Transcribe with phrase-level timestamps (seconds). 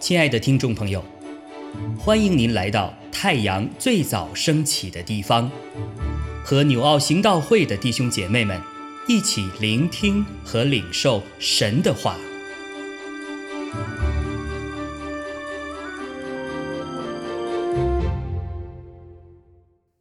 [0.00, 1.04] 亲爱的听众朋友，
[1.96, 5.48] 欢迎您来到太阳最早升起的地方，
[6.44, 8.60] 和纽奥行道会的弟兄姐妹们
[9.06, 12.16] 一起聆听和领受神的话。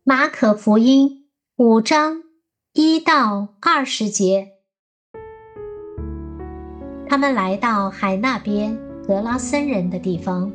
[0.04, 1.28] 马可福音
[1.58, 2.24] 五章
[2.74, 4.54] 一到二十节，
[7.10, 8.78] 他们来到海那边。
[9.08, 10.52] 格拉森人的地方，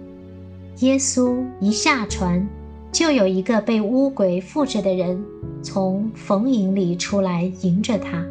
[0.79, 2.47] 耶稣一下船，
[2.93, 5.21] 就有一个被乌鬼附着的人
[5.61, 8.25] 从坟茔里出来迎着他。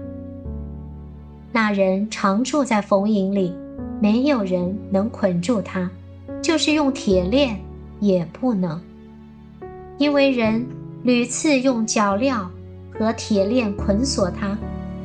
[1.52, 3.54] 那人常住在坟茔里，
[4.00, 5.92] 没有人能捆住他，
[6.42, 7.60] 就是用铁链
[8.00, 8.80] 也不能，
[9.98, 10.66] 因为人
[11.04, 12.48] 屡次用脚镣
[12.98, 14.58] 和铁链捆锁他，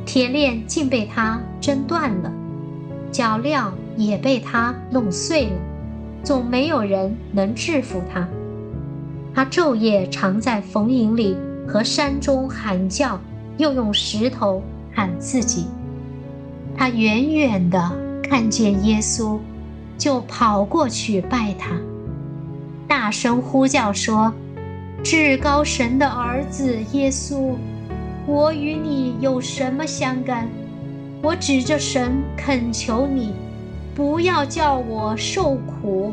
[0.07, 2.33] 铁链竟被他挣断了，
[3.11, 3.71] 脚镣。
[3.99, 5.57] 也被他弄碎了，
[6.23, 8.29] 总没有人能制服他。
[9.35, 13.21] 他昼夜常在坟茔里和山中喊叫，
[13.57, 14.63] 又用石头
[14.95, 15.67] 喊自己。
[16.77, 17.91] 他远远的
[18.23, 19.41] 看见耶稣，
[19.99, 21.73] 就跑过去拜他，
[22.87, 24.33] 大声呼叫说
[25.03, 27.57] ：“至高神的儿子耶稣，
[28.29, 30.49] 我与你有什么相干？
[31.23, 33.35] 我指着神恳求你。”
[33.99, 36.13] 不要叫我受苦，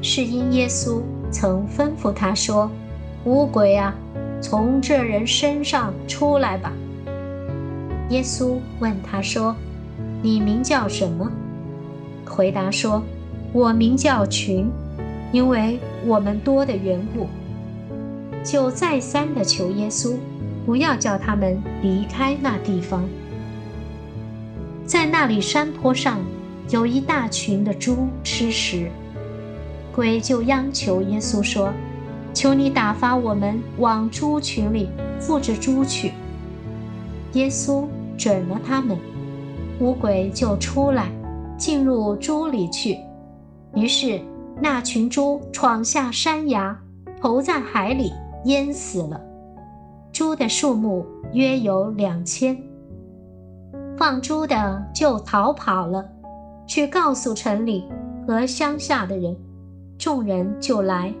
[0.00, 2.70] 是因耶稣曾吩咐他说
[3.24, 3.94] ：“乌鬼啊，
[4.40, 6.72] 从这人身上出来吧。”
[8.08, 9.54] 耶稣问他说
[10.24, 11.30] ：“你名叫什么？”
[12.24, 13.02] 回答说
[13.52, 14.70] ：“我名叫群，
[15.32, 17.26] 因为我们多的缘故。”
[18.42, 20.14] 就再三的求耶稣，
[20.64, 23.06] 不要叫他们离开那地方，
[24.88, 26.18] 在那里山坡上。
[26.70, 28.90] 有一大群的猪吃食，
[29.94, 31.72] 鬼就央求耶稣说
[32.34, 36.12] ：“求你打发我们往猪群里附着猪去。”
[37.32, 37.86] 耶稣
[38.18, 38.98] 准了他们，
[39.80, 41.10] 乌鬼就出来
[41.56, 42.98] 进入猪里去。
[43.74, 44.20] 于是
[44.60, 46.78] 那群猪闯下山崖，
[47.18, 48.12] 投在海里，
[48.44, 49.18] 淹死了。
[50.12, 52.67] 猪的数目约有两千。
[53.98, 56.04] 放猪的就逃跑了。
[56.68, 57.84] 去告诉城里
[58.26, 59.34] 和乡下的人，
[59.98, 61.12] 众人就来，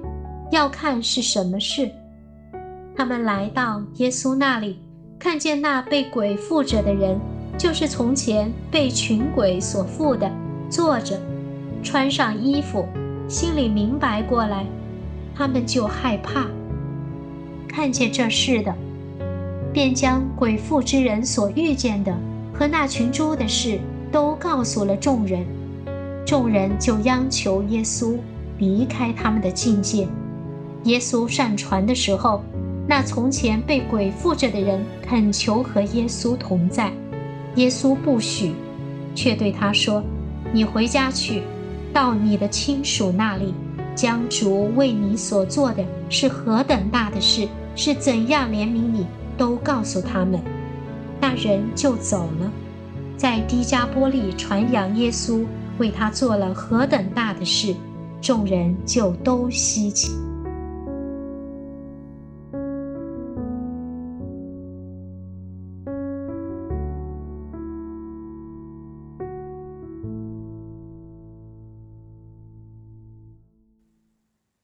[0.52, 1.90] 要看是什么事。
[2.94, 4.78] 他们来到耶稣那里，
[5.18, 7.18] 看见那被鬼附着的人，
[7.56, 10.30] 就是从前被群鬼所附的，
[10.68, 11.18] 坐着，
[11.82, 12.86] 穿上衣服，
[13.26, 14.66] 心里明白过来，
[15.34, 16.46] 他们就害怕。
[17.66, 18.74] 看见这事的，
[19.72, 22.14] 便将鬼附之人所遇见的
[22.58, 23.78] 和那群猪的事。
[24.10, 25.44] 都告诉了众人，
[26.24, 28.16] 众人就央求耶稣
[28.56, 30.08] 离开他们的境界。
[30.84, 32.42] 耶稣上船的时候，
[32.86, 36.90] 那从前被鬼附着的人恳求和耶稣同在，
[37.56, 38.52] 耶稣不许，
[39.14, 40.02] 却对他说
[40.54, 41.42] ：“你回家去，
[41.92, 43.52] 到你的亲属那里，
[43.94, 47.46] 将主为你所做的是何等大的事，
[47.76, 50.40] 是怎样怜悯你，都告诉他们。”
[51.20, 52.52] 那人就走了。
[53.16, 55.44] 在低加波利传扬耶稣
[55.78, 57.74] 为他做了何等大的事，
[58.20, 60.12] 众人就都稀奇。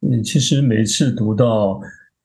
[0.01, 1.81] 嗯，其实每次读到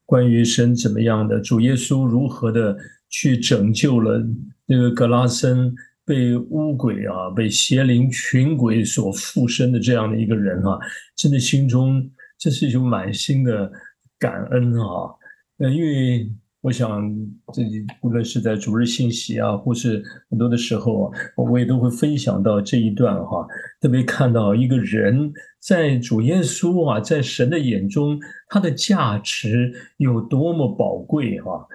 [0.05, 2.77] 关于神怎么样的，主耶稣如何的
[3.09, 4.25] 去拯救了
[4.65, 5.73] 那个格拉森。
[6.05, 10.79] 被巫鬼啊，被邪灵群鬼所附身的这样的一个人啊，
[11.15, 12.03] 真的心中
[12.35, 13.71] 这是一种满心的
[14.17, 15.13] 感恩啊。
[15.59, 16.27] 呃，因为
[16.61, 17.07] 我想
[17.53, 23.45] 自己无论是在主日信息啊，或是很多的时候啊，我也都会分享到这一段哈。
[23.79, 31.67] 特别看到一个人在主耶稣啊，在神的眼中，他的价值有多么宝贵哈。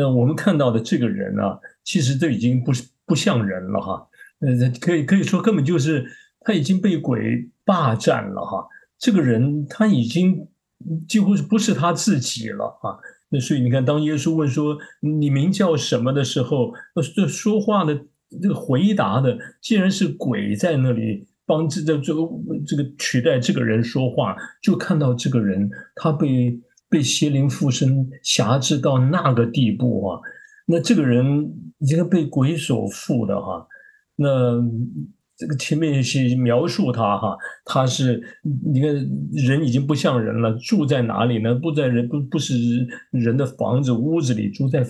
[0.00, 2.88] 那我们看到的这个人啊，其实都已经不是。
[3.10, 4.06] 不像人了哈，
[4.38, 6.06] 呃，可以可以说根本就是
[6.42, 8.64] 他已经被鬼霸占了哈。
[9.00, 10.46] 这个人他已经
[11.08, 12.94] 几乎是不是他自己了啊？
[13.30, 16.72] 那所以你看，当耶稣问说你名叫什么的时候，
[17.16, 18.00] 这说话的
[18.40, 22.20] 这个回答的，既然是鬼在那里帮这这这个
[22.64, 26.56] 这个取代这个人说话，就看到这个人他被
[26.90, 30.20] 被邪灵附身辖制到那个地步啊。
[30.66, 33.66] 那这个人已经被鬼所附的哈，
[34.16, 34.60] 那
[35.36, 38.22] 这个前面一些描述他哈，他是
[38.72, 38.94] 你看
[39.32, 41.54] 人已经不像人了，住在哪里呢？
[41.54, 42.54] 不在人不不是
[43.10, 44.84] 人的房子屋子里，住在。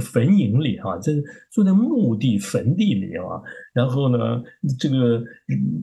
[0.00, 1.12] 坟茔里哈，这
[1.50, 3.42] 住在墓地坟地里啊，
[3.72, 4.40] 然后呢，
[4.78, 5.20] 这个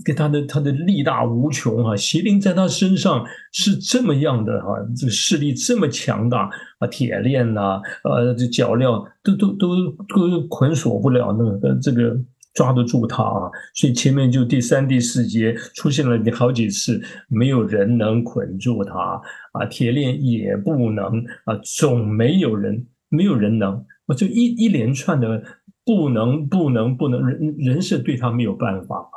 [0.06, 6.50] 跟他的他的力大无穷哈，邪灵在他身上是这么样的哈，这个势力这么强大
[6.80, 12.18] 啊，铁链呐，呃，这脚镣都都都都捆锁不了那个这个
[12.54, 19.22] 抓得住他啊，所以前面就第三第四节出现了好几次，没有人能捆住他
[19.52, 21.06] 啊，铁链也不能
[21.44, 23.86] 啊，总没有人没有人能。
[24.08, 25.44] 我就一一连串的
[25.86, 29.10] 不能不能不能人人是对他没有办法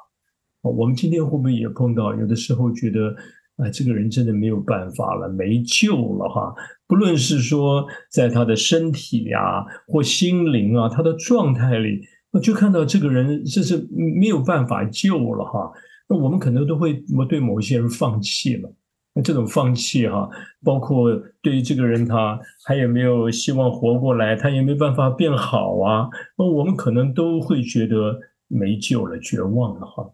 [0.62, 3.14] 我们今天会不会也碰到有的时候觉得
[3.56, 6.54] 啊这个人真的没有办法了没救了哈？
[6.86, 12.02] 不论是说在他的身体呀或心灵啊他的状态里，
[12.32, 13.88] 我就看到这个人这是
[14.18, 15.70] 没有办法救了哈。
[16.08, 18.74] 那我们可能都会对某些人放弃了。
[19.12, 20.30] 那这种放弃哈，
[20.62, 21.10] 包括
[21.42, 26.08] 对于这个人他还有没有希望活过来，他也没办法变好啊，
[26.38, 30.12] 那我们可能都会觉得没救了，绝望了哈。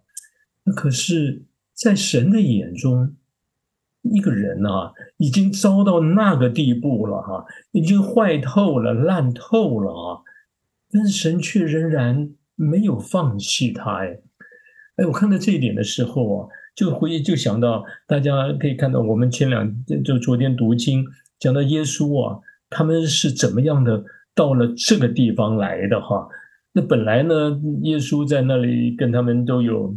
[0.65, 1.45] 那可是，
[1.75, 3.15] 在神的眼中，
[4.01, 10.23] 一个人啊，已经糟到那个地步了哈，已经坏透了、烂透了啊，
[10.91, 14.21] 但是神却仍然没有放弃他哎。
[14.97, 16.49] 哎，我看到这一点的时候啊。
[16.77, 19.75] 就回忆就想到，大家可以看到，我们前两
[20.05, 21.07] 就昨天读经
[21.39, 22.39] 讲到耶稣啊，
[22.69, 26.29] 他们是怎么样的到了这个地方来的哈？
[26.73, 29.97] 那本来呢，耶稣在那里跟他们都有，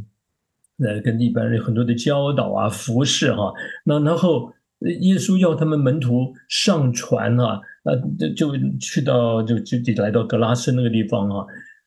[0.78, 3.54] 呃，跟一般人很多的教导啊、服侍哈。
[3.84, 11.46] 那然后耶稣要他们门徒上船啊，呃，就就去到就就得来到格拉斯那个地方啊。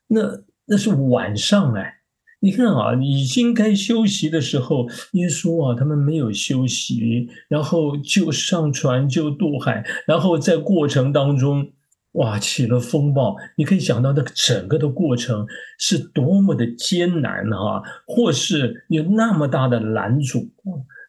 [0.08, 0.20] 那
[0.66, 2.01] 那是晚上哎。
[2.44, 11.70] 你看啊，已经该休息的时候，耶稣啊，他们没有休息，然后就上船就渡海，然后在过程当中，
[12.14, 13.36] 哇，起了风暴。
[13.56, 15.46] 你可以想到那个整个的过程
[15.78, 20.50] 是多么的艰难哈，或是有那么大的拦阻，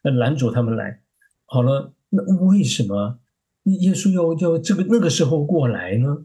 [0.04, 1.00] 拦阻他们来。
[1.46, 3.18] 好了，那为什么
[3.64, 6.16] 耶稣要要这个那个时候过来呢？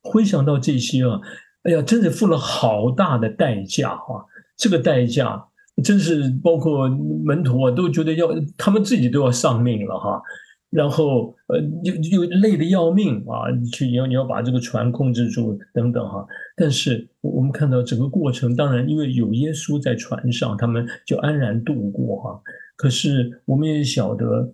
[0.00, 1.20] 回想到这些啊，
[1.64, 4.26] 哎呀，真的付了好大的代价哈。
[4.56, 5.44] 这个代价
[5.82, 10.22] 真是包括门徒啊，都觉得要他们自己都要丧命了哈。
[10.70, 16.26] 然后呃，又又累得要命啊，去你要你要把这个船控制住等等哈。
[16.56, 22.42] 但是我们看到整个过程，当然因为有耶稣在船上，他们就安然度过哈。
[22.74, 24.52] 可是我们也晓得，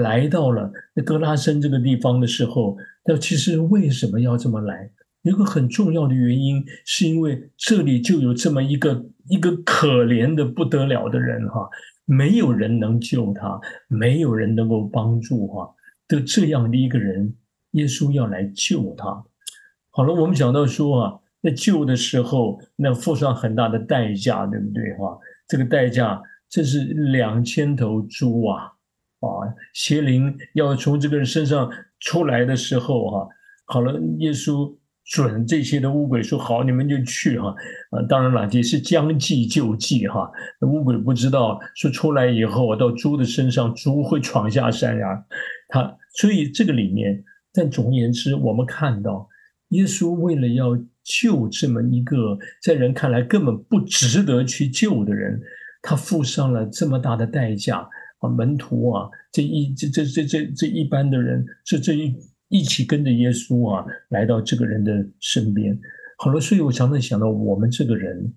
[0.00, 4.90] 来到了那格拉森这个地方的时候，那其实为什么要这么来？
[5.30, 11.68] 有个很重要的原因，是因为这里就有这么一个一个可怜的不得了的人哈，
[12.04, 15.74] 没有人能救他，没有人能够帮助哈
[16.06, 17.34] 的这样的一个人，
[17.72, 19.24] 耶稣要来救他。
[19.90, 25.18] 好了，我们讲到说啊，在救的时候，那付上很大的代价，对不对哈？
[25.48, 28.72] 这个代价，这是两千头猪啊
[29.20, 29.28] 啊！
[29.74, 33.28] 邪灵要从这个人身上出来的时候哈，
[33.64, 34.76] 好了，耶稣。
[35.10, 37.48] 准这些的乌鬼说好，你们就去哈。
[37.90, 40.30] 啊，当然了，也是将计就计哈。
[40.60, 45.24] 那乌鬼不知道说出来以后，我到猪的身上，猪会闯下山呀。
[45.68, 47.24] 他所以这个里面，
[47.54, 49.26] 但总而言之，我们看到
[49.70, 55.40] 耶稣为了要救这么一个在人看来根本不值得去救的人，
[55.80, 57.88] 他付上了这么大的代价
[58.18, 58.28] 啊。
[58.28, 62.14] 门徒啊，这一这这这这这一般的人，这这一。
[62.48, 65.78] 一起跟着耶稣啊，来到这个人的身边。
[66.20, 68.34] 好了，所以我常常想到，我们这个人，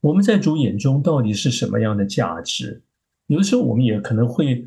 [0.00, 2.82] 我们在主眼中到底是什么样的价值？
[3.28, 4.64] 有的时候，我们也可能会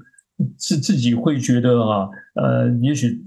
[0.58, 3.22] 自自己会觉得啊，呃，也许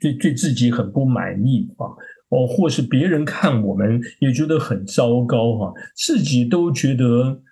[0.00, 1.84] 对对自己很不满意啊，
[2.30, 7.42] 哦，或是别人看我们也觉得很糟糕哈，自己都觉得，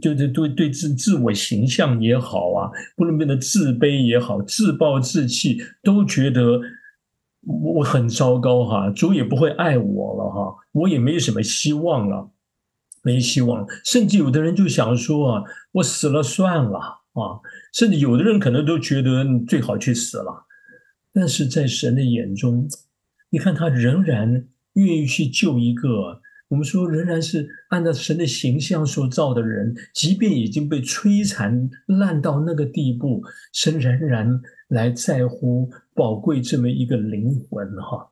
[0.00, 6.60] 对对对对自自我形象也好啊，不能变得自卑也好，自暴自弃，都觉得。
[7.42, 12.30] 我我很糟糕哈，主也不会爱我了哈，我也没什么希望了，
[13.02, 13.66] 没希望。
[13.84, 16.78] 甚至有的人就想说啊，我死了算了
[17.12, 17.40] 啊，
[17.72, 20.46] 甚至有的人可能都觉得你最好去死了。
[21.12, 22.68] 但是在神的眼中，
[23.30, 26.20] 你看他仍然愿意去救一个
[26.52, 33.22] 我们说仍然是按照神的形象所造的人，即便已经被摧残烂到那个地步，
[33.54, 35.70] 神仍然来在乎。
[35.94, 38.08] 宝贵这么一个灵魂哈，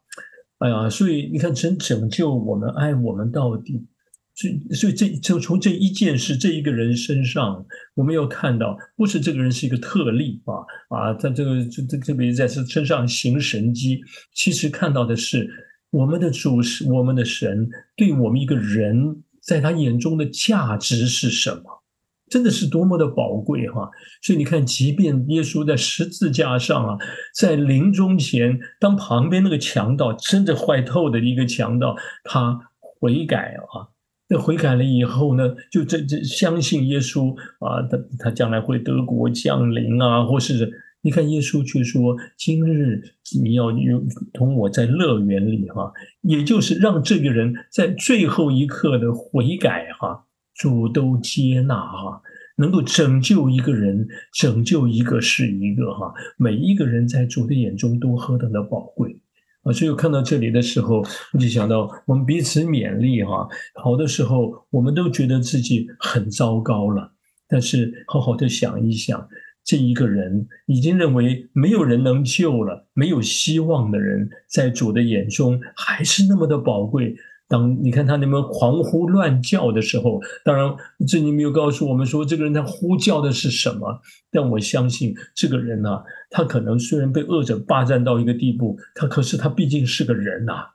[0.58, 3.86] 哎呀，所以你看，神拯救我们，爱我们到底，
[4.34, 10.54] 所以，所以这就从这一件事、这一个人身上，我们要看到，不是这个人是一个特例啊
[10.94, 14.02] 啊，他这个这这特别在身身上行神迹，
[14.34, 15.48] 其实看到的是
[15.90, 21.82] 我们的主是我们的神，对我们一个人在他眼中的价值是什么？
[22.28, 23.90] 真的是多么的宝贵哈！
[24.22, 26.96] 所以你看，即便耶稣在十字架上啊，
[27.34, 33.90] 在临终前，当旁边那个强盗真的坏透的一个强盗，他悔改啊。
[34.28, 43.02] 那悔改了以后呢，就这这相信耶稣啊，他他将来会得国降临啊，或是你看耶稣却说，今日
[43.42, 52.20] 你要有同我在乐园里哈，也就是让这个人在最后一刻的悔改哈，主都接纳哈，
[52.56, 59.18] 能够拯救一个人，拯救一个是一个哈，每一个人在主的眼中都何等的宝贵。
[59.62, 61.02] 啊，所以我看到这里的时候，
[61.32, 63.48] 我就想到我们彼此勉励哈。
[63.74, 67.12] 好的时候，我们都觉得自己很糟糕了，
[67.46, 69.28] 但是好好的想一想，
[69.64, 77.14] 这一个人已经认为没有人能救了，没有希望的人，在主的眼中还是那么的宝贵。
[77.46, 80.72] 当你看他那么狂呼乱叫的时候，当然
[81.08, 84.00] 这里没有告诉我们说这个人他呼叫的是什么，
[84.30, 86.00] 但我相信这个人呢，
[86.30, 90.68] 他可能虽然被恶者霸占到一个地步，他可是他毕竟是个人呐，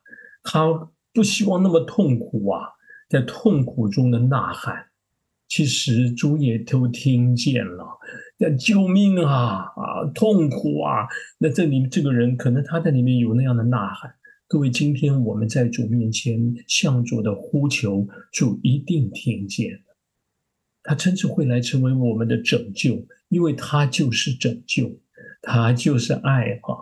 [0.44, 0.68] 他
[1.14, 2.68] 不希望那么痛苦啊，
[3.10, 4.88] 在痛苦中的呐喊，
[5.48, 7.86] 其实主也都听见了，
[8.58, 14.14] 救命啊啊痛苦啊，那这里这个人可能他在里面有那样的呐喊。
[14.48, 19.80] 各位，今天我们在主面前向主的呼求，主一定听见
[20.84, 25.00] 他真正会来成为我们的拯救，因为他就是拯救，
[25.42, 26.78] 他就是爱啊！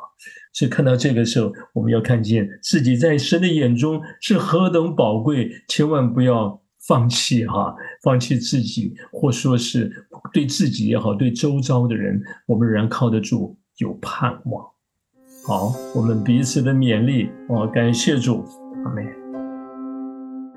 [0.52, 14.66] 所以看到这个时候，我们要看见自己在神的眼中是何等宝贵，千万不要放弃哈，放弃自己，或说是对自己也好，对周遭的人，我们仍然靠得住，有盼望。
[15.46, 18.46] 好，我们彼此的勉励哦，感谢主，
[18.84, 19.06] 阿妹。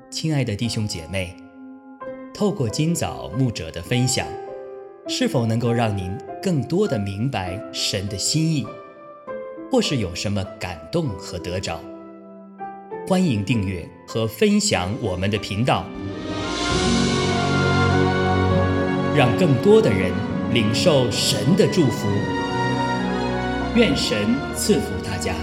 [0.09, 1.35] 亲爱的弟兄姐妹，
[2.33, 4.27] 透过今早牧者的分享，
[5.07, 8.65] 是否能够让您更多的明白神的心意，
[9.71, 11.79] 或是有什么感动和得着？
[13.07, 15.85] 欢迎订阅和分享我们的频道，
[19.17, 20.11] 让更多的人
[20.53, 22.07] 领受神的祝福。
[23.73, 24.15] 愿神
[24.55, 25.33] 赐福大家。